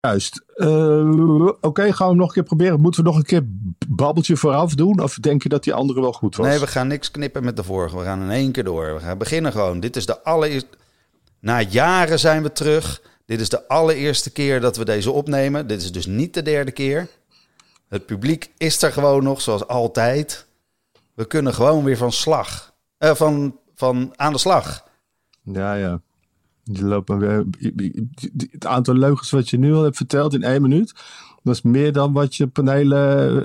[0.00, 0.44] Juist.
[0.56, 2.80] Uh, Oké, gaan we nog een keer proberen.
[2.80, 3.42] Moeten we nog een keer
[3.88, 5.02] babbeltje vooraf doen?
[5.02, 6.46] Of denk je dat die andere wel goed was?
[6.46, 7.98] Nee, we gaan niks knippen met de vorige.
[7.98, 8.94] We gaan in één keer door.
[8.94, 9.80] We gaan beginnen gewoon.
[9.80, 10.68] Dit is de allereerste...
[11.40, 13.02] Na jaren zijn we terug.
[13.26, 15.66] Dit is de allereerste keer dat we deze opnemen.
[15.66, 17.08] Dit is dus niet de derde keer.
[17.88, 20.46] Het publiek is er gewoon nog, zoals altijd.
[21.14, 22.72] We kunnen gewoon weer van slag.
[22.98, 24.84] Uh, van, van aan de slag.
[25.42, 26.00] Ja, ja.
[26.78, 27.46] Loopt maar weer.
[28.50, 30.94] Het aantal leugens wat je nu al hebt verteld in één minuut.
[31.42, 32.96] Dat is meer dan wat je op een, hele,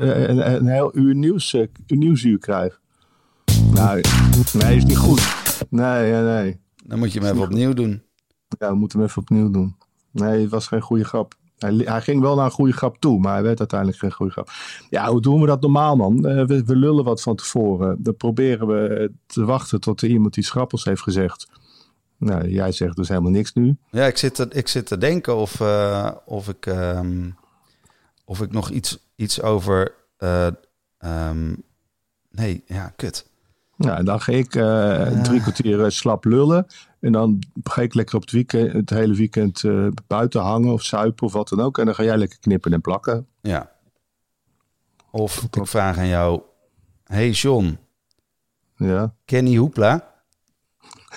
[0.01, 2.79] eh, een, een heel uur nieuws, een eh, nieuwsuur krijgt.
[3.73, 4.03] Nou,
[4.53, 5.45] nee, is niet goed.
[5.69, 6.59] Nee, nee, nee.
[6.85, 8.03] Dan moet je hem even opnieuw doen.
[8.59, 9.75] Ja, we moeten hem even opnieuw doen.
[10.11, 11.35] Nee, het was geen goede grap.
[11.57, 14.31] Hij, hij, ging wel naar een goede grap toe, maar hij werd uiteindelijk geen goede
[14.31, 14.49] grap.
[14.89, 16.15] Ja, hoe doen we dat normaal, man?
[16.15, 18.03] Uh, we, we, lullen wat van tevoren.
[18.03, 21.47] Dan proberen we te wachten tot er iemand iets grappigs heeft gezegd.
[22.17, 23.77] Nou, jij zegt dus helemaal niks nu.
[23.91, 27.35] Ja, ik zit te, ik zit te denken of, uh, of, ik, um,
[28.25, 29.93] of ik nog iets, iets over.
[30.19, 30.47] Uh,
[30.99, 31.63] um,
[32.29, 33.29] nee, ja, kut.
[33.77, 36.67] Nou, dan ga ik uh, drie kwartier slap lullen.
[36.99, 39.63] En dan ga ik lekker op het, weekend, het hele weekend
[40.07, 41.77] buiten hangen of suipen of wat dan ook.
[41.77, 43.27] En dan ga jij lekker knippen en plakken.
[43.41, 43.71] Ja.
[45.11, 46.41] Of ik vraag aan jou.
[47.03, 47.77] Hey John.
[48.75, 49.13] Ja?
[49.25, 50.14] Kenny Hoepla?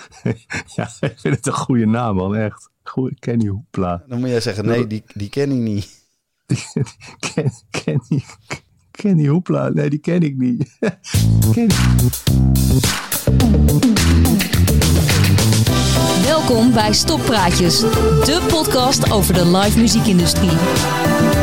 [0.75, 2.35] ja, ik vind het een goede naam, man.
[2.35, 2.69] Echt.
[2.83, 4.03] Goeie, Kenny Hoepla.
[4.07, 6.07] Dan moet jij zeggen, nee, die, die ken ik niet.
[7.33, 8.23] ken, Kenny,
[8.91, 9.69] Kenny Hoepla.
[9.69, 10.77] Nee, die ken ik niet.
[11.51, 11.73] Kenny.
[16.23, 20.57] Welkom bij Stoppraatjes, de podcast over de live muziekindustrie.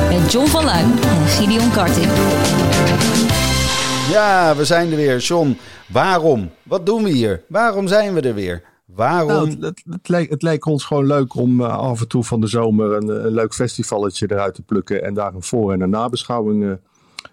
[0.09, 2.11] Met John van Luijn en Gideon Karting.
[4.11, 5.19] Ja, we zijn er weer.
[5.19, 6.51] John, waarom?
[6.63, 7.43] Wat doen we hier?
[7.49, 8.63] Waarom zijn we er weer?
[8.85, 9.29] Waarom?
[9.29, 12.25] Nou, het, het, het, leek, het, leek, ons gewoon leuk om uh, af en toe
[12.25, 15.81] van de zomer een, een, leuk festivalletje eruit te plukken en daar een voor- en
[15.81, 16.73] een nabeschouwing uh,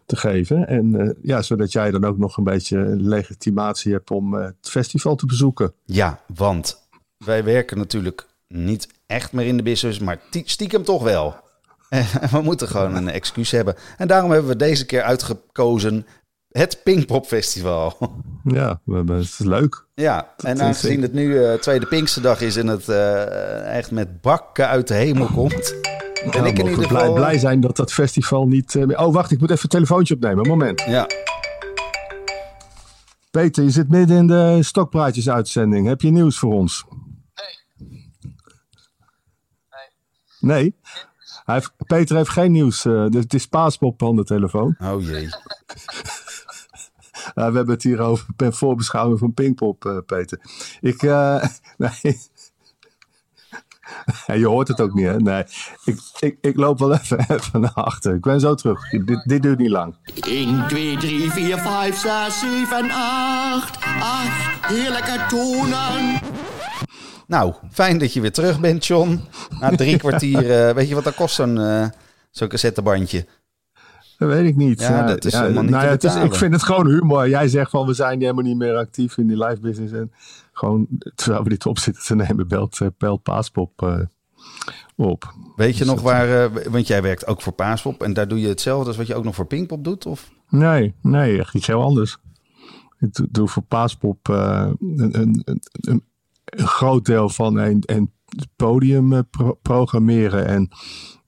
[0.06, 0.68] te geven.
[0.68, 5.16] En uh, ja, zodat jij dan ook nog een beetje legitimatie hebt om het festival
[5.16, 5.74] te bezoeken.
[5.86, 11.36] Ja, want wij werken natuurlijk niet echt meer in de business, maar stiekem toch wel.
[12.32, 13.76] we moeten gewoon een excuus hebben.
[13.98, 16.06] En daarom hebben we deze keer uitgekozen
[16.54, 17.98] het Pinkpop Festival.
[18.44, 19.86] Ja, het is leuk.
[19.96, 24.68] Ja, en aangezien het nu uh, tweede Pinksterdag is en het uh, echt met bakken
[24.68, 25.76] uit de hemel komt.
[26.32, 26.88] En ik in ieder geval...
[26.88, 28.74] blij, blij zijn dat dat festival niet...
[28.74, 30.48] Uh, oh, wacht, ik moet even een telefoontje opnemen.
[30.48, 30.82] Moment.
[30.82, 31.08] Ja.
[33.32, 35.88] Peter, je zit midden in de Stokpraatjes uitzending.
[35.88, 36.86] Heb je nieuws voor ons?
[37.36, 38.12] Nee.
[40.40, 40.62] Nee?
[40.62, 40.76] Nee?
[41.44, 42.82] Hij heeft, Peter heeft geen nieuws.
[42.82, 44.76] dus het is paaspop aan de telefoon.
[44.80, 45.30] Oh jee.
[47.36, 50.40] Uh, we hebben het hier over per voorbeschouwing van Pinkpop, uh, Peter.
[50.82, 51.44] Ik, uh,
[51.78, 52.20] nee.
[54.26, 55.18] je hoort het ook niet, hè?
[55.18, 55.44] Nee.
[55.86, 58.16] Ik, ik, ik loop wel even, even naar achter.
[58.16, 58.90] Ik ben zo terug.
[58.90, 59.96] Dit, dit duurt niet lang.
[60.22, 63.78] 1, 2, 3, 4, 5, 6, 7, 8.
[64.00, 64.66] 8.
[64.66, 66.22] Heerlijke tonen.
[67.28, 69.22] Nou, fijn dat je weer terug bent, John.
[69.60, 70.42] Na drie kwartier,
[70.76, 71.92] weet je wat dat kost, zo'n
[72.32, 73.26] zo'n cassettebandje?
[74.18, 74.80] Dat weet ik niet.
[74.80, 77.30] Ja, dat is ja, helemaal niet nou ja, het is, Ik vind het gewoon humor.
[77.30, 79.94] Jij zegt van we zijn helemaal niet meer actief in die live business.
[79.94, 80.12] En
[80.52, 84.00] gewoon terwijl we dit op zitten te nemen, belt, uh, belt Paaspop uh,
[84.96, 85.34] op.
[85.56, 88.42] Weet je dus nog waar, uh, want jij werkt ook voor Paaspop en daar doe
[88.42, 90.06] je hetzelfde als wat je ook nog voor Pinkpop doet?
[90.06, 90.32] Of?
[90.50, 92.18] Nee, nee, echt iets heel anders.
[93.00, 96.04] Ik doe voor Paaspop een, een, een,
[96.46, 98.12] een, groot deel van een, een
[98.56, 100.70] podium pro programmeren en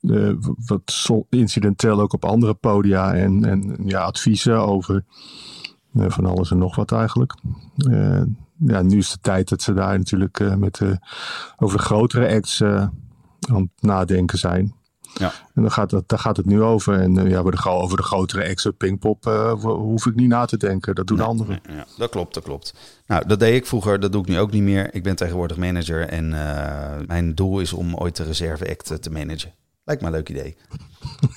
[0.06, 0.34] uh,
[0.66, 5.04] wat incidenteel ook op andere podia en, en ja, adviezen over
[5.94, 7.36] uh, van alles en nog wat eigenlijk.
[7.90, 8.22] Uh,
[8.58, 10.82] ja, nu is de tijd dat ze daar natuurlijk met
[11.58, 12.92] over de grotere acts aan
[13.50, 14.76] het nadenken zijn.
[15.14, 15.32] Ja.
[15.54, 17.00] En dan gaat, het, daar gaat het nu over.
[17.00, 19.24] En ja, over de, over de grotere acts op Pinkpop
[19.62, 20.96] hoef ik niet na te denken.
[20.96, 21.60] Dat doen nee, anderen.
[21.68, 22.74] Nee, ja, dat klopt, dat klopt.
[23.08, 24.94] Nou, dat deed ik vroeger, dat doe ik nu ook niet meer.
[24.94, 26.30] Ik ben tegenwoordig manager en
[27.08, 29.54] mijn doel is om ooit de reserve act te managen.
[29.86, 30.58] Lijkt me een leuk idee.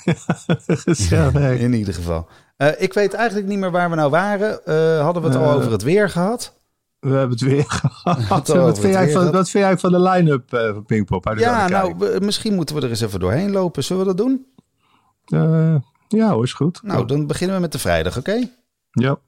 [0.85, 1.59] Gezellig.
[1.65, 2.27] In ieder geval.
[2.57, 4.61] Uh, ik weet eigenlijk niet meer waar we nou waren.
[4.65, 6.57] Uh, hadden we het uh, al over het weer gehad?
[6.99, 8.47] We hebben het weer gehad.
[8.47, 11.33] wat, vind jij van, wat vind jij van de line-up van Pinkpop?
[11.37, 13.83] Ja, nou, we, misschien moeten we er eens even doorheen lopen.
[13.83, 14.45] Zullen we dat doen?
[16.07, 16.83] ja hoor, is goed.
[16.83, 18.29] Nou, dan beginnen we met de vrijdag, oké?
[18.29, 18.51] Okay?
[18.91, 19.19] Ja.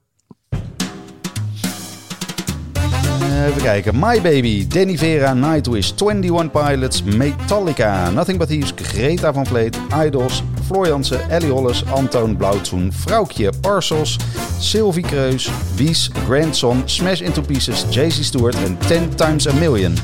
[3.42, 3.94] Even kijken.
[3.94, 10.42] My Baby, Danny Vera, Nightwish, 21 Pilots, Metallica, Nothing But Thieves, Greta van Vleet, Idols,
[10.64, 14.18] Floor Jansen, Ellie Hollis, Antoon Blauwtsoen, Vrouwtje, Parcels,
[14.58, 19.94] Sylvie Kreus, Wies, Grandson, Smash Into Pieces, Jay-Z Stewart en 10 Times a Million.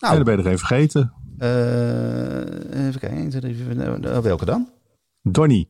[0.00, 1.12] Nou, ben je er even vergeten.
[1.38, 3.18] Eh, even kijken.
[3.18, 4.68] 1, 2, 3, 4, 5, eh, welke dan?
[5.22, 5.68] Donny.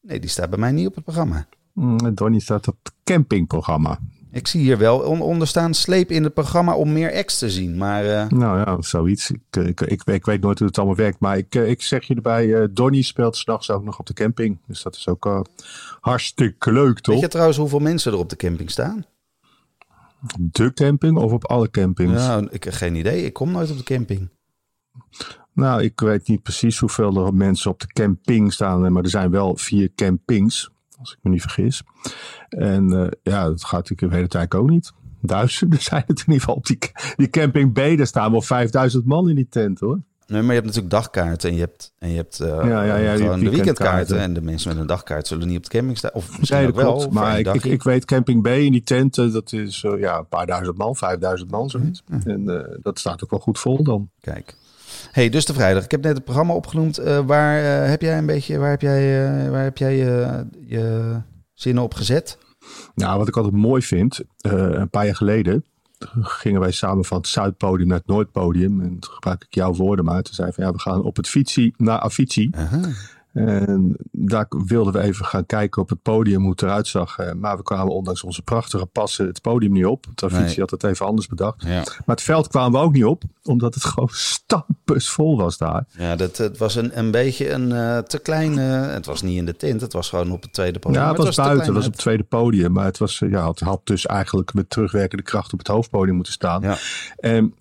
[0.00, 1.46] Nee, die staat bij mij niet op het programma.
[1.72, 3.98] Mm, Donny staat op het campingprogramma.
[4.32, 7.50] Ik zie hier wel on onder staan sleep in het programma om meer acts te
[7.50, 7.76] zien.
[7.76, 9.30] Maar eh, Nou ja, zoiets.
[9.30, 11.20] Ik, eh, ik, ik, ik weet nooit hoe het allemaal werkt.
[11.20, 14.12] Maar ik, eh, ik zeg je erbij, eh Donny speelt s'nachts ook nog op de
[14.12, 14.58] camping.
[14.66, 15.44] Dus dat is ook
[16.00, 17.14] hartstikke leuk, toch?
[17.14, 19.06] weet je trouwens hoeveel mensen er op de camping staan?
[20.38, 22.12] De camping of op alle campings?
[22.12, 23.24] Nou, ik heb geen idee.
[23.24, 24.28] Ik kom nooit op de camping.
[25.52, 28.92] Nou, ik weet niet precies hoeveel er mensen op de camping staan.
[28.92, 30.70] Maar er zijn wel vier campings,
[31.02, 31.82] als ik me niet vergis.
[32.48, 34.92] En eh, ja, dat gaat natuurlijk de hele tijd ook niet.
[35.20, 36.78] Duizenden zijn het in ieder geval op die,
[37.16, 37.76] die camping B.
[37.76, 40.00] Daar staan wel 5000 man in die tent, hoor.
[40.26, 42.96] Nee, maar je hebt natuurlijk dagkaarten en je hebt, en je hebt eh, Ja, ja,
[42.96, 44.18] ja, gewoon de weekendkaarten.
[44.18, 46.10] En de mensen met een dagkaart zullen niet op de camping staan.
[46.12, 46.96] Of misschien Nee, ook dat wel.
[46.96, 47.12] klopt.
[47.12, 50.28] Maar ik, ik, ik weet camping B in die tenten, dat is eh, ja, een
[50.28, 52.02] paar duizend man, 5000 man, zoiets.
[52.24, 54.10] En eh, dat staat ook wel goed vol dan.
[54.20, 54.54] Kijk.
[55.12, 55.84] Hey, dus de vrijdag.
[55.84, 56.98] Ik heb net het programma opgenoemd.
[56.98, 59.96] Eh, waar eh, heb jij een beetje, waar heb jij, eh, waar heb jij
[60.66, 61.20] je
[61.54, 62.38] zinnen op gezet?
[62.94, 65.64] Nou, wat ik altijd mooi vind, een paar jaar geleden
[66.20, 68.80] gingen wij samen van het Zuidpodium naar het Noordpodium.
[68.80, 70.22] En toen gebruik ik jouw woorden maar.
[70.22, 72.50] Toen zei van ja, we gaan op het fietsie naar Avicii.
[73.32, 77.18] En daar wilden we even gaan kijken op het podium hoe het eruit zag.
[77.18, 80.06] Eh, Maar we kwamen ondanks onze prachtige passen het podium niet op.
[80.30, 80.54] Nee.
[80.58, 81.62] had het even anders bedacht.
[81.62, 85.84] Ja, Maar het veld kwamen we ook niet op, omdat het gewoon stampensvol was daar.
[85.96, 88.58] ja dat, het was een, een beetje een eh, te klein...
[88.58, 91.02] eh, het was niet in de tent, het was gewoon op het tweede podium.
[91.02, 92.72] Ja, het was te buiten, het was op het tweede podium.
[92.72, 96.32] Maar het, was, ja, het had dus eigenlijk met terugwerkende kracht op het hoofdpodium moeten
[96.32, 96.62] staan.
[96.62, 96.76] Ja.
[97.16, 97.54] En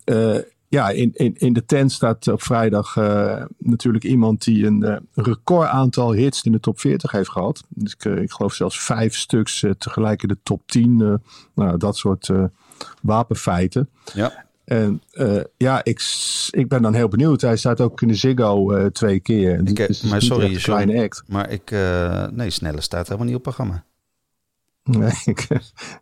[0.71, 4.97] ja, in, in, in de tent staat op vrijdag eh, natuurlijk iemand die een eh,
[5.13, 7.63] record aantal hits in de top 40 heeft gehad.
[7.69, 11.01] Dus ik, eh, ik geloof zelfs vijf stuks tegelijk in de top 10.
[11.01, 11.13] eh,
[11.55, 12.29] nou, dat soort
[13.01, 13.89] wapenfeiten.
[14.13, 14.45] Ja.
[14.65, 15.01] En
[15.57, 16.01] ja, ik,
[16.49, 17.41] ik ben dan heel benieuwd.
[17.41, 19.59] Hij staat ook in de Ziggo twee keer.
[19.67, 21.23] Ik, Dus maar sorry, een kleine act.
[21.27, 21.71] Maar ik...
[22.31, 23.83] nee, Snelle staat helemaal niet op programma.
[24.83, 25.47] Nee, ik,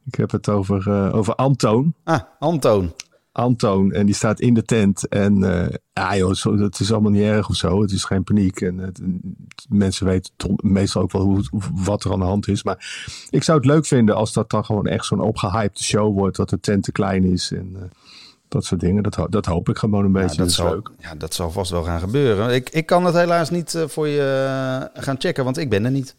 [0.06, 1.94] ik heb het over, over Antoon.
[2.04, 2.94] Ah, Antoon.
[3.40, 3.92] Antoon.
[3.92, 5.08] En die staat in de tent.
[5.08, 7.82] En eh, ja joh, zo, het is allemaal niet erg of zo.
[7.82, 8.62] Het is geen paniek.
[8.62, 9.00] En het,
[9.70, 11.44] mensen weten meestal ook wel hoe,
[11.74, 12.64] wat er aan de hand is.
[12.64, 16.38] Maar ik zou het leuk vinden als dat dan gewoon echt zo'n opgehypte show wordt.
[16.38, 17.52] Dat de tent te klein is.
[17.52, 17.82] En eh,
[18.48, 19.04] dat soort dingen.
[19.04, 20.38] Dat, ho- dat hoop ik gewoon een Ja, beetje.
[20.38, 20.90] dat, is zal, leuk.
[21.00, 22.54] ja, dat zal vast wel gaan gebeuren.
[22.54, 25.92] Ik, ik kan het helaas niet eh, voor je gaan checken, want ik ben er
[25.92, 26.16] niet.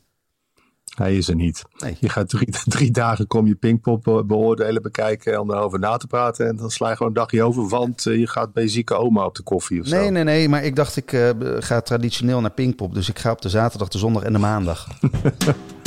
[1.00, 1.62] Hij is er niet.
[1.78, 1.96] Nee.
[2.00, 6.06] Je gaat drie, drie dagen kom je Pinkpop be- beoordelen, bekijken en erover na te
[6.06, 6.46] praten.
[6.48, 9.24] En dan sla je gewoon een dagje over, want eh, je gaat bij zieke oma
[9.24, 9.96] op de koffie of zo.
[9.96, 12.94] Nee, nee, nee, maar ik dacht ik eh, ga traditioneel naar Pinkpop.
[12.94, 14.86] Dus ik ga op de zaterdag, de zondag en de maandag.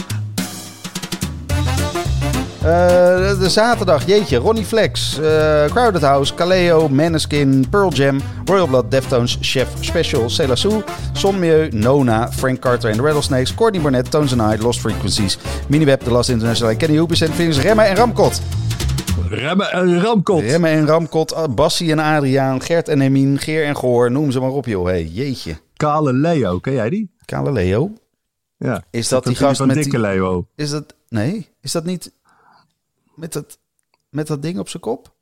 [2.63, 8.67] Eh, de, de zaterdag, jeetje, Ronnie Flex, eh, Crowded House, Kaleo, Maneskin, Pearl Jam, Royal
[8.67, 10.83] Blood, Deftones, Chef Special, Cela Sue,
[11.13, 15.37] Son Mieu, Nona, Frank Carter en de Rattlesnakes, Courtney Barnett, Tones and I, Lost Frequencies,
[15.67, 18.41] Miniweb, The Last International, Kenny Hoopers en Phoenix, Remmen en Ramkot.
[19.29, 20.41] Remmen en ramkot.
[20.41, 24.39] Remmen en Ramkot, ah, Bassie en Adriaan, Gert en Hermine, Geer en Goor, noem ze
[24.39, 24.85] maar op joh.
[24.85, 25.55] Hey, jeetje.
[25.77, 27.11] Kale Leo, ken jij die?
[27.25, 27.91] Kale Leo.
[28.57, 28.83] Ja.
[28.91, 29.99] Is dat die vriend gast met dikke die...
[29.99, 30.47] Leo?
[30.55, 30.93] Is dat...
[31.09, 32.11] Nee, is dat niet...
[33.15, 33.59] Met dat,
[34.09, 35.13] met dat ding op zijn kop?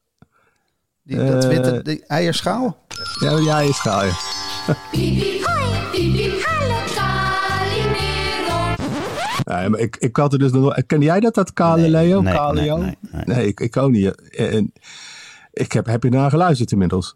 [1.04, 1.50] Die, dat Eh.
[1.50, 2.86] witte die eierschaal?
[3.20, 4.06] Ja, ja, is gaal.
[4.06, 4.14] Ja.
[4.92, 8.76] Pipi, hoi, pipi, hallo, Calimero.
[9.44, 12.22] Ja, maar ik, ik had er dus nog Ken jij dat, dat Kale Leo?
[12.22, 12.78] nee, Kale nee, Leo?
[12.78, 13.24] nee, nee.
[13.26, 14.32] Nee, ik, ik ook niet.
[14.32, 14.74] En
[15.54, 17.16] ik heb, heb je naar geluisterd inmiddels?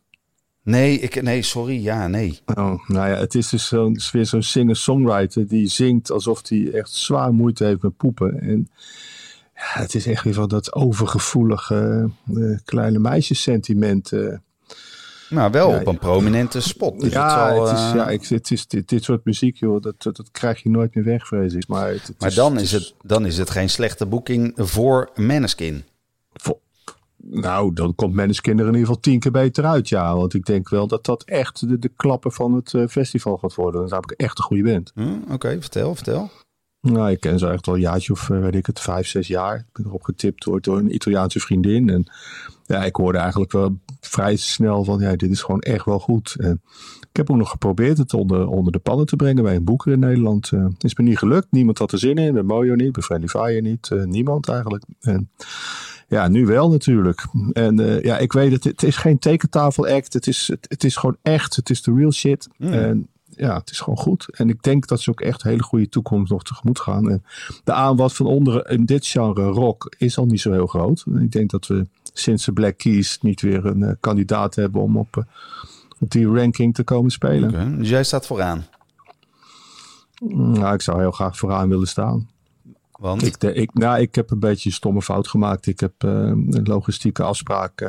[0.63, 1.81] Nee, ik, nee, sorry.
[1.83, 2.39] Ja, nee.
[2.45, 6.71] Oh, nou ja, het is dus zo'n, is weer zo'n singer-songwriter die zingt alsof hij
[6.71, 8.39] echt zwaar moeite heeft met poepen.
[8.41, 8.69] En
[9.55, 14.11] ja, het is echt weer van dat overgevoelige eh, kleine meisjessentiment.
[14.11, 14.37] eh.
[15.29, 16.99] Maar wel Ja, op een prominente spot.
[16.99, 19.57] Dus ja, het zal, het is, eh, ja ik, het is dit, dit soort muziek,
[19.57, 21.67] joh, dat, dat, dat krijg je nooit meer weg, vrees ik.
[21.67, 25.83] Maar, het, maar dan, is het, dan is het geen slechte boeking voor Maneskin.
[27.27, 30.15] Nou, dan komt Maneskin er in ieder geval tien keer beter uit, ja.
[30.15, 33.55] Want ik denk wel dat dat echt de, de klappen van het eh, festival gaat
[33.55, 33.73] worden.
[33.73, 34.91] Dat is namelijk echt een goede band.
[34.95, 36.29] Hm, Oké, vertel, vertel.
[36.85, 39.27] Nou, ik ken ze echt al een jaartje of, eh, weet ik het, vijf, zes
[39.27, 39.55] jaar.
[39.57, 41.89] Ik ben erop getipt door, door een Italiaanse vriendin.
[41.89, 42.11] En
[42.65, 46.35] ja, ik hoorde eigenlijk wel vrij snel van, ja, dit is gewoon echt wel goed.
[46.37, 46.61] En
[47.01, 49.91] ik heb ook nog geprobeerd het onder, onder de pannen te brengen bij een boeker
[49.91, 50.51] in Nederland.
[50.51, 51.47] Eh, Het is me niet gelukt.
[51.51, 52.33] Niemand had er zin in.
[52.33, 53.91] Bij Mojo niet, bij Friendly Fire niet.
[53.91, 54.83] eh, niemand eigenlijk.
[54.99, 55.29] En
[56.07, 57.27] ja, nu wel natuurlijk.
[57.53, 60.13] En eh, ja, ik weet het, het is geen tekentafel act.
[60.13, 61.55] Het is, het, het is gewoon echt.
[61.55, 62.47] Het is de real shit.
[62.59, 64.27] En ja, het is gewoon goed.
[64.31, 67.09] En ik denk dat ze ook echt een hele goede toekomst nog tegemoet gaan.
[67.09, 67.23] En
[67.63, 71.05] de aanwas van onderen in dit genre rock is al niet zo heel groot.
[71.19, 74.97] Ik denk dat we sinds de Black Keys niet weer een eh, kandidaat hebben om
[74.97, 75.23] op, eh,
[75.99, 77.77] op die ranking te komen spelen.
[77.77, 78.65] Dus jij staat vooraan.
[80.29, 82.29] Nou, ik zou heel graag vooraan willen staan.
[82.91, 85.67] Want Ik, de, ik, nou, ik heb een beetje een stomme fout gemaakt.
[85.67, 87.81] Ik heb eh, een logistieke afspraak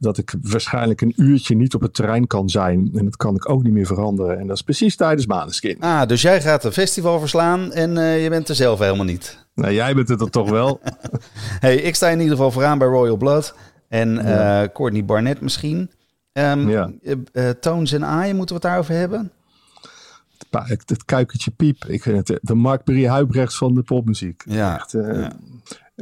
[0.00, 2.90] dat ik waarschijnlijk een uurtje niet op het terrein kan zijn.
[2.94, 4.38] En dat kan ik ook niet meer veranderen.
[4.38, 5.80] En dat is precies tijdens Maneskin.
[5.80, 9.46] Ah, dus jij gaat een festival verslaan en eh, je bent er zelf helemaal niet.
[9.54, 10.80] Nou, jij bent het er toch wel?
[11.60, 13.54] Hey, ik sta in ieder geval vooraan bij Royal Blood.
[13.88, 15.90] En eh Courtney Barnett misschien.
[16.32, 16.90] Ehm Ja.
[17.32, 19.32] eh, Tones en Aaien, moeten we het daarover hebben?
[20.50, 21.84] Het kuikentje piep.
[21.84, 24.42] Ik vind het de- Mark Marie Huibrechts van de popmuziek.
[24.46, 24.76] Ja.
[24.76, 25.32] Echt Ja.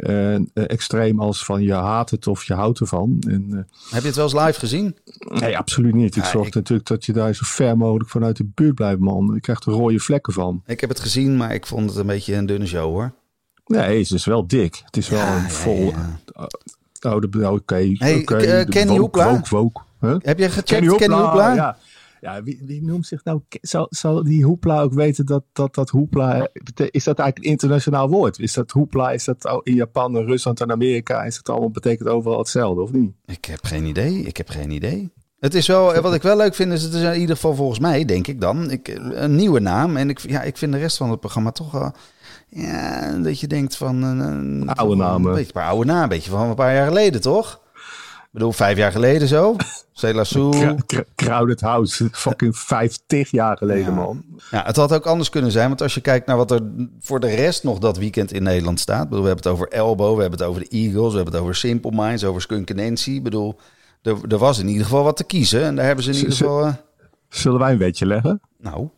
[0.03, 3.17] Eh, extreem als van je haat het of je houdt ervan.
[3.29, 4.97] En, eh, Heb je het wel eens live gezien?
[5.29, 6.17] nee, absoluut niet.
[6.17, 9.35] Ik zorg ik- natuurlijk dat je daar zo ver mogelijk vanuit de buurt blijft, man.
[9.37, 10.63] Ik krijg er rode vlekken van.
[10.67, 13.13] Ik heb het gezien, maar ik vond het een beetje een dunne show hoor.
[13.67, 14.83] Nee, het is wel dik.
[14.85, 15.93] Het is wel een vol...
[15.93, 16.47] ja.
[17.01, 17.93] Oh, oké.
[18.65, 19.09] Kenny.
[20.01, 20.15] Huh?
[20.19, 20.87] Heb je gecheckt Kenny
[21.17, 21.55] Hoopla?
[21.55, 21.77] Ja,
[22.21, 23.41] ja wie, wie noemt zich nou...
[23.61, 26.49] Zal, zal die hoepla ook weten dat dat, dat hoepla...
[26.53, 28.39] bete- Is dat eigenlijk een internationaal woord?
[28.39, 29.11] Is dat hoepla?
[29.11, 31.23] Is dat in Japan en Rusland en Amerika?
[31.25, 33.13] Is het allemaal betekent overal hetzelfde, of niet?
[33.27, 34.23] Ik heb geen idee.
[34.23, 35.13] Ik heb geen idee.
[35.39, 37.79] Het is wel, wat ik wel leuk vind, is het is in ieder geval volgens
[37.79, 39.97] mij, denk ik dan, ik, een nieuwe naam.
[39.97, 41.93] En ik, ja, ik vind de rest van het programma toch wel,
[42.49, 45.29] ja, dat je denkt van een, een Oude namen.
[45.29, 47.61] Een beetje een paar oude naam, een beetje van een paar jaar geleden, toch?
[48.29, 49.57] Ik bedoel, vijf jaar geleden zo.
[49.93, 50.51] Cela Sou.
[50.59, 52.09] Kra- kra- Crowded House.
[52.13, 53.91] Fucking 50 jaar geleden, Ja.
[53.91, 54.25] man.
[54.51, 55.69] Ja, het had ook anders kunnen zijn.
[55.69, 56.61] Want als je kijkt naar wat er
[57.01, 59.03] voor de rest nog dat weekend in Nederland staat.
[59.03, 61.35] Ik bedoel, we hebben het over Elbow, we hebben het over de Eagles, we hebben
[61.35, 63.11] het over Simple Minds, over Skunk Nancy.
[63.11, 63.59] Ik bedoel,
[64.03, 65.63] er, er was in ieder geval wat te kiezen.
[65.65, 66.65] En daar hebben ze in ieder geval...
[66.65, 66.75] eh,
[67.29, 68.41] Zullen wij een wetje leggen?
[68.59, 68.89] nou,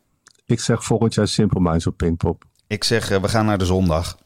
[0.47, 2.45] Ik zeg volgend jaar Simple Minds op Pinkpop.
[2.67, 4.17] ik zeg, eh, we gaan naar de zondag.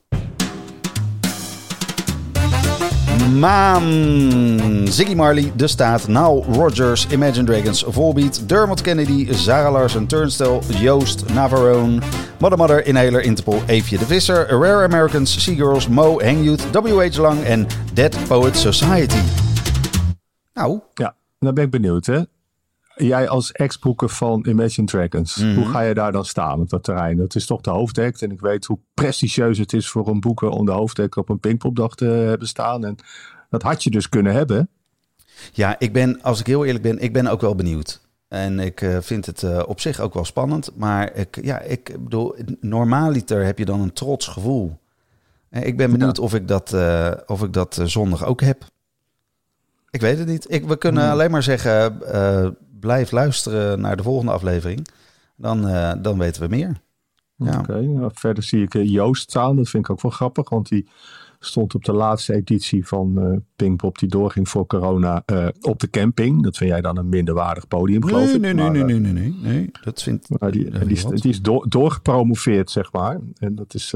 [3.32, 10.60] Maan, Ziggy Marley, De Staat, Nile Rodgers, Imagine Dragons, Volbeat, Dermot Kennedy, Sarah Larsen, Turnstile,
[10.80, 11.98] Joost, Navarone,
[12.40, 17.18] Mother Mother, Inhaler, Interpol, Eefje de Visser, Rare Americans, Seagirls, Mo, Hang Youth, W.H.
[17.18, 19.20] Lang en Dead Poet Society.
[20.54, 22.20] Nou, Ja, dan ben ik benieuwd, hè?
[22.96, 25.54] Jij als ex-boeker van Imagine Dragons, Mhm.
[25.54, 27.16] hoe ga je daar dan staan op dat terrein?
[27.16, 30.48] Dat is toch de hoofdact en ik weet hoe prestigieus het is voor een boeker
[30.48, 32.84] om de hoofdact op een Pinkpopdag te hebben staan.
[32.84, 32.96] En
[33.50, 34.68] dat had je dus kunnen hebben.
[35.52, 38.02] Ja, ik ben, als ik heel eerlijk ben, ik ben ook wel benieuwd.
[38.28, 40.70] En ik eh, vind het eh, op zich ook wel spannend.
[40.76, 44.78] Maar ik, ja, ik bedoel, normaaliter heb je dan een trots gevoel.
[45.50, 48.64] En ik ben benieuwd of ik dat, eh, of ik dat eh, zondag ook heb.
[49.90, 50.52] Ik weet het niet.
[50.52, 52.48] Ik, we kunnen alleen maar zeggen, eh,
[52.84, 54.86] blijf luisteren naar de volgende aflevering.
[55.36, 56.80] Dan, eh, dan weten we meer.
[57.36, 57.58] Ja.
[57.58, 59.56] Oké, nou, verder zie ik eh, Joost staan.
[59.56, 60.88] Dat vind ik ook wel grappig, want die
[61.38, 65.24] stond op de laatste editie van eh Pinkpop die doorging voor corona
[65.60, 66.42] op de camping.
[66.42, 68.40] Dat vind jij dan een minderwaardig podium, geloof ik.
[68.40, 69.70] nee, nee, Maar, nee, nee, nee, nee, nee.
[69.84, 70.40] Dat vindt...
[70.40, 71.12] Maar die, die, is, wat?
[71.12, 73.20] die is door, doorgepromoveerd, zeg maar.
[73.38, 73.94] En dat is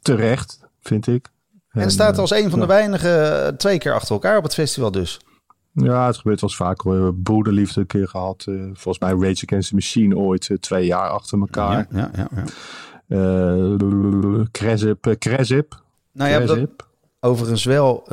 [0.00, 1.30] terecht, vind ik.
[1.72, 4.90] En staat eh, als een van de eh, twee keer achter elkaar op het festival
[4.90, 5.20] dus.
[5.72, 6.90] Ja, het gebeurt wel eens vaker.
[6.90, 8.44] We hebben Broederliefde een keer gehad.
[8.48, 11.86] eh, volgens mij Rage Against the Machine ooit eh, twee jaar achter elkaar.
[11.90, 12.44] Ja, ja, ja.
[12.44, 12.44] ja.
[13.08, 15.82] Eh Cresip, eh, Cresip.
[16.12, 16.66] Nou ja,
[17.20, 18.08] overigens wel,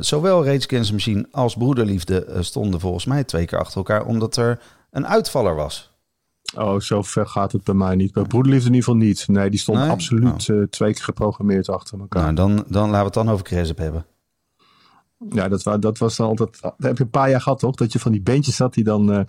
[0.00, 4.36] zowel Rage Against the Machine als Broederliefde stonden volgens mij twee keer achter elkaar, omdat
[4.36, 4.60] er
[4.90, 5.94] een uitvaller was.
[6.54, 8.12] Oh, zo ver gaat het bij mij niet.
[8.12, 9.28] Bij Broederliefde in ieder geval niet.
[9.28, 9.88] Nee, die stond Nee?
[9.88, 12.22] absoluut eh, twee keer geprogrammeerd achter elkaar.
[12.22, 14.06] Nou, dan, dan laten we het dan over Cresip hebben.
[15.30, 16.60] Ja, dat, wa- dat was altijd.
[16.60, 17.74] Dat heb je een paar jaar gehad, toch?
[17.74, 19.12] Dat je van die bandjes had die dan.
[19.12, 19.20] eh,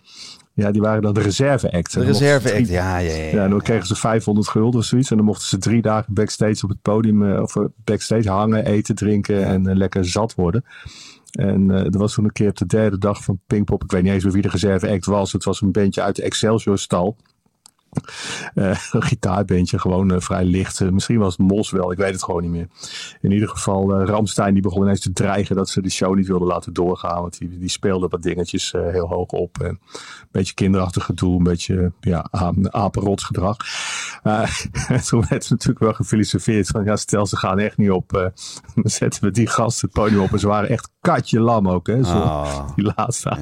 [0.53, 1.93] ja, die waren dan de reserve-act.
[1.93, 3.23] De En dan mochten ze reserve drie- act, ja, ja, ja.
[3.35, 5.11] Ja, en dan kregen ze 500 gulden of zoiets.
[5.11, 8.65] En dan mochten ze drie dagen backstage op het podium, eh, of eh, backstage hangen,
[8.65, 10.63] eten, drinken en lekker zat worden.
[11.31, 14.11] En er was toen een keer op de derde dag van Pinkpop, ik weet niet
[14.11, 15.31] eens meer wie de reserve act was.
[15.31, 16.77] Het was een bandje uit de Excelsior
[18.53, 20.81] Eh, een gitaarbandje, gewoon eh, vrij licht.
[20.81, 22.67] Eh, misschien was het Mos wel, ik weet het gewoon niet meer.
[23.21, 26.47] In ieder geval, Ramstein die begon ineens te dreigen dat ze de show niet wilden
[26.47, 27.21] laten doorgaan.
[27.21, 29.59] Want die, die speelde wat dingetjes heel hoog op.
[29.59, 29.79] En een
[30.31, 32.27] beetje kinderachtig gedoe, een beetje ja,
[32.69, 33.57] apenrotsgedrag.
[34.87, 38.09] En toen werd er natuurlijk wel gefilosofeerd van, ja stel ze gaan echt niet op.
[38.75, 40.31] dan zetten we die gasten het podium op.
[40.31, 42.67] En ze waren echt katje lam ook, hè, zo, Ah.
[42.75, 43.37] die laatste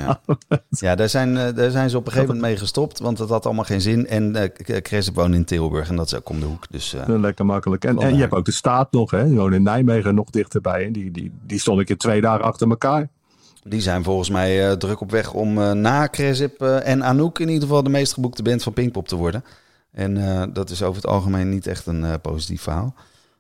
[0.69, 0.95] Ja.
[0.95, 3.45] daar zijn, eh, daar zijn ze op een gegeven moment mee gestopt, want dat had
[3.45, 4.07] allemaal geen zin.
[4.07, 6.65] En eh Cresip woont in Tilburg en dat is ook om de hoek.
[6.69, 7.86] Dus eh, Lekker makkelijk.
[7.86, 9.25] En, en je hebt ook de staat nog, hè.
[9.27, 10.86] Die wonen in Nijmegen nog dichterbij.
[10.86, 13.10] En die, die, die stond ik in twee dagen achter elkaar.
[13.63, 17.84] die zijn volgens mij druk op weg om na Cresip en Anouk in ieder geval
[17.84, 19.43] de meest geboekte band van Pinkpop te worden.
[19.91, 22.93] En dat is over het algemeen niet echt een positief verhaal.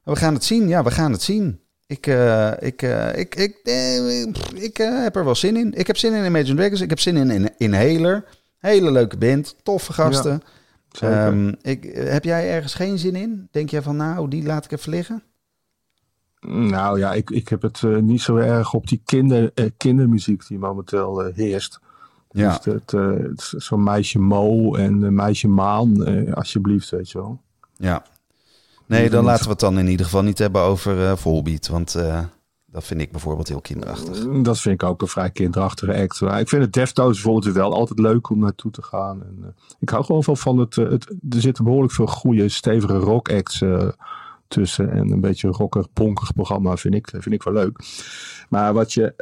[0.03, 1.59] Maar we gaan het zien, ja, we gaan het zien.
[1.87, 5.73] Ik, eh, ik, eh, ik, ik, eh, pff, ik eh, heb er wel zin in.
[5.73, 6.81] Ik heb zin in Imagine Dragons.
[6.81, 8.25] Ik heb zin in, in Inhaler.
[8.59, 9.55] Hele leuke band.
[9.63, 10.41] Toffe gasten.
[10.91, 11.25] Zeker.
[11.25, 13.47] Ehm, ik, heb jij ergens geen zin in?
[13.51, 15.23] Denk jij van, nou, die laat ik even liggen?
[16.47, 21.19] Nou ja, ik, ik heb het niet zo erg op die kinder, kindermuziek die momenteel
[21.19, 21.79] heerst.
[22.31, 22.57] Ja.
[22.57, 27.41] Dus het, het zo'n meisje Mo en meisje Maan, alsjeblieft, weet je wel.
[27.75, 28.03] Ja.
[28.87, 31.67] Nee, dan laten we het dan in ieder geval niet hebben over eh Volbeat.
[31.67, 32.19] Want eh,
[32.65, 34.25] dat vind ik bijvoorbeeld heel kinderachtig.
[34.25, 36.21] Mm, Dat vind ik ook een vrij kinderachtige act.
[36.21, 39.23] Maar ik vind het Deftones bijvoorbeeld wel altijd leuk om naartoe te gaan.
[39.23, 39.47] En, eh,
[39.79, 41.09] ik hou gewoon wel van het, het...
[41.29, 43.63] Er zitten behoorlijk veel goede, stevige rock acts
[44.47, 44.91] tussen.
[44.91, 47.79] En een beetje een rockig, bonkig programma vind ik, vind ik wel leuk.
[48.49, 49.13] Maar wat je...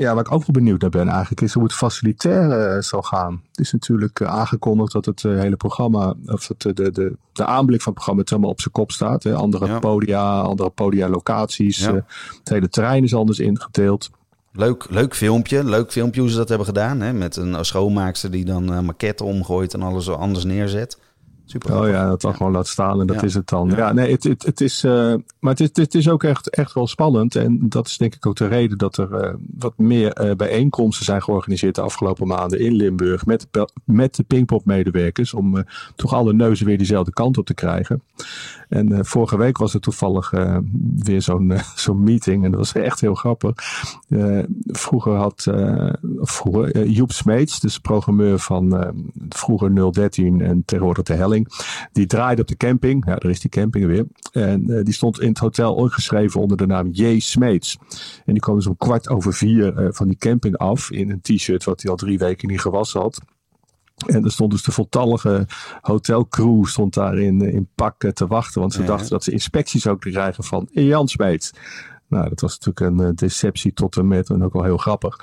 [0.00, 3.02] ja, waar ik ook wel benieuwd naar ben eigenlijk, is hoe het facilitair eh, zal
[3.02, 3.42] gaan.
[3.50, 7.16] Het is natuurlijk eh, aangekondigd dat het eh, hele programma, of het, eh, de, de,
[7.32, 9.22] de aanblik van het programma het helemaal op zijn kop staat.
[9.22, 9.34] Hè.
[9.34, 9.78] Andere Ja.
[9.78, 11.78] podia, andere podia locaties.
[11.78, 11.92] Ja.
[11.94, 14.10] het hele terrein is anders ingedeeld.
[14.52, 15.64] Leuk, leuk filmpje.
[15.64, 17.00] Leuk filmpje hoe ze dat hebben gedaan.
[17.00, 17.12] Hè?
[17.12, 20.98] Met een schoonmaakster die dan eh maquetten omgooit en alles zo anders neerzet.
[21.50, 21.80] Super.
[21.80, 23.22] Oh ja, dat dan gewoon laat staan en dat Ja.
[23.22, 23.68] is het dan.
[23.68, 23.92] Ja, Ja.
[23.92, 26.86] nee, het, het, het is, eh, maar het is, het is ook echt, echt wel
[26.86, 27.34] spannend.
[27.36, 31.04] En dat is denk ik ook de reden dat er eh, wat meer eh, bijeenkomsten
[31.04, 33.26] zijn georganiseerd de afgelopen maanden in Limburg.
[33.26, 35.34] Met, de met de Pinkpop-medewerkers.
[35.34, 35.64] Om
[35.96, 38.02] toch alle neuzen weer diezelfde kant op te krijgen.
[38.68, 40.30] En vorige week was er toevallig
[40.96, 42.44] weer zo'n zo'n meeting.
[42.44, 43.52] En dat was echt heel grappig.
[44.66, 45.46] Vroeger had
[46.20, 48.94] vroeger, Joep Smeets, dus programmeur van
[49.28, 51.39] vroeger 013 en tegenwoordig de Helling.
[51.92, 53.06] Die draaide op de camping.
[53.06, 54.06] Ja, daar is die camping weer.
[54.32, 57.18] En eh, die stond in het hotel ingeschreven onder de naam J.
[57.18, 57.78] Smeets.
[58.24, 60.90] En die kwam dus om kwart over vier eh, van die camping af.
[60.90, 63.20] In een t-shirt wat hij al drie weken niet gewassen had.
[64.06, 65.46] En er stond dus de voltallige
[65.80, 68.60] hotelcrew stond daar in, eh, in pak te wachten.
[68.60, 68.86] Want ze Ja.
[68.86, 71.52] dachten dat ze inspecties ook krijgen van Jan Smeets.
[72.10, 75.16] Nou, dat was natuurlijk een eh, deceptie tot en met en ook wel heel grappig.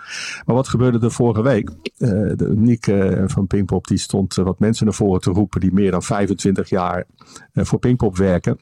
[0.45, 1.71] Maar wat gebeurde er vorige week?
[1.97, 5.91] De Nick eh, van Pinkpop die stond wat mensen naar voren te roepen die meer
[5.91, 7.05] dan 25 jaar
[7.53, 8.59] voor Pinkpop werken.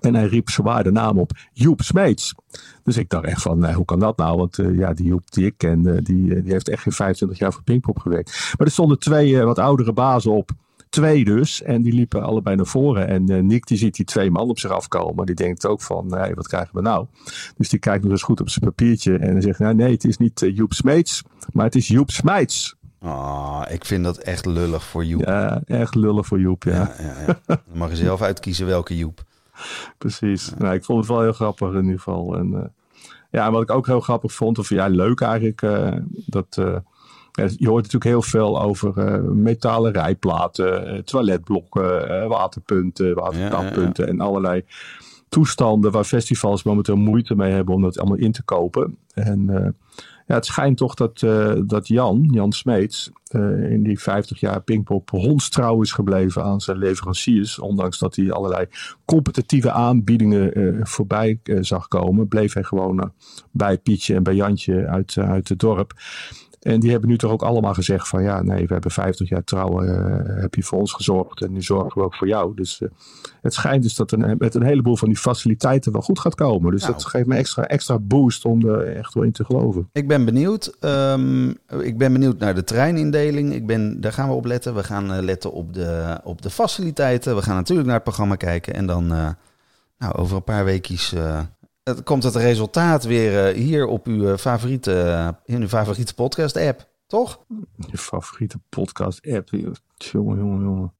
[0.00, 2.34] En hij riep zwaar de naam op Joep Smeets.
[2.82, 4.36] Dus ik dacht echt van, hoe kan dat nou?
[4.36, 7.62] Want ja, die Joep die ik ken, die, die heeft echt geen 25 jaar voor
[7.62, 8.54] Pinkpop gewerkt.
[8.58, 10.50] Maar er stonden twee wat oudere bazen op.
[10.88, 11.62] Twee dus.
[11.62, 13.08] En die liepen allebei naar voren.
[13.08, 15.26] En eh, Nick die ziet die twee man op zich afkomen.
[15.26, 17.06] Die denkt ook van, nee, wat krijgen we nou?
[17.56, 19.18] Dus die kijkt nog eens goed op zijn papiertje.
[19.18, 21.22] En zegt, nou, nee, het is niet eh, Joep Smeets.
[21.52, 22.76] Maar het is Joep Smeets.
[23.00, 25.20] Ah, ik vind dat echt lullig voor Joep.
[25.20, 26.72] Ja, echt lullen voor Joep, ja.
[26.72, 27.40] Ja, ja, ja.
[27.46, 29.22] Dan mag je zelf uitkiezen welke Joep.
[29.98, 30.52] Precies.
[30.58, 32.36] Nou, ik vond het wel heel grappig in ieder geval.
[32.36, 32.68] En, eh,
[33.30, 35.60] ja, en wat ik ook heel grappig vond, of ja, leuk eigenlijk,
[36.26, 36.60] dat
[37.46, 44.20] je hoort natuurlijk heel veel over eh, metalen rijplaten, eh, toiletblokken, eh, waterpunten, watertappunten en
[44.20, 44.64] allerlei
[45.28, 48.96] toestanden waar festivals momenteel moeite mee hebben om dat allemaal in te kopen.
[49.14, 49.74] En
[50.26, 51.18] ja, het schijnt toch dat,
[51.66, 53.10] dat Jan, Jan Smeets,
[53.70, 57.58] in die 50 jaar Pinkpop hondstrouw is gebleven aan zijn leveranciers.
[57.58, 58.66] Ondanks dat hij allerlei
[59.04, 63.12] competitieve aanbiedingen voorbij zag komen, bleef hij gewoon
[63.50, 65.94] bij Pietje en bij Jantje uit, uit het dorp.
[66.68, 69.44] En die hebben nu toch ook allemaal gezegd van ja, nee, we hebben 50 jaar
[69.44, 72.54] trouw, eh, heb je voor ons gezorgd en nu zorgen we ook voor jou.
[72.54, 72.88] Dus eh,
[73.42, 76.70] het schijnt dus dat er met een heleboel van die faciliteiten wel goed gaat komen.
[76.70, 76.92] Dus Nou.
[76.92, 79.88] dat geeft me extra, extra boost om er echt wel in te geloven.
[79.92, 80.76] Ik ben benieuwd.
[80.80, 81.48] Ehm,
[81.80, 83.54] ik ben benieuwd naar de treinindeling.
[83.54, 84.74] Ik ben, daar gaan we op letten.
[84.74, 87.36] We gaan eh, letten op de, op de faciliteiten.
[87.36, 88.74] We gaan natuurlijk naar het programma kijken.
[88.74, 89.06] En dan
[89.98, 91.14] nou, over een paar weekjes
[91.88, 96.14] het komt het resultaat weer eh, hier op uw eh, favoriete, eh, in uw favoriete
[96.14, 96.88] podcast app.
[97.06, 97.40] Toch?
[97.90, 99.48] Je favoriete podcast app.
[99.96, 100.92] Jongen, jongen, jongen.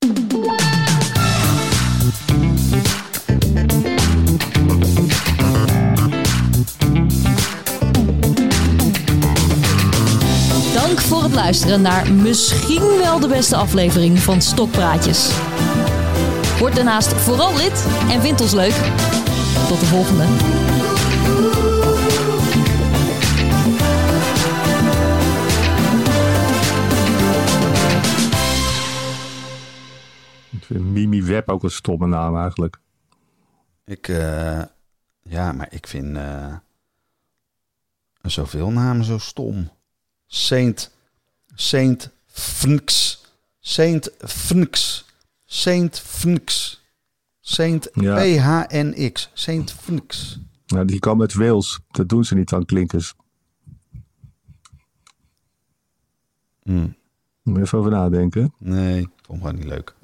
[10.74, 15.30] Dank voor het luisteren naar misschien wel de beste aflevering van Stokpraatjes.
[16.58, 18.74] Word daarnaast vooral lid en vind ons leuk.
[19.68, 20.67] Tot de volgende.
[30.68, 32.78] Mimi Web ook een stomme naam eigenlijk.
[33.84, 34.62] Ik, eh,
[35.22, 36.56] ja, maar ik vind eh,
[38.22, 39.70] zoveel namen zo stom.
[40.26, 40.94] Saint,
[41.54, 43.20] Saint Fnx,
[43.60, 45.04] Saint Fnx,
[45.44, 46.80] Saint Fnx,
[47.40, 47.90] Saint.
[47.92, 50.38] PHNX, Saint Fnx.
[50.66, 51.80] Nou, die kwam uit Wales.
[51.90, 53.14] Dat doen ze niet aan klinkers.
[56.62, 56.88] Hm,
[57.42, 58.54] Moet je even over nadenken.
[58.58, 59.94] nee, ik vond gewoon niet leuk.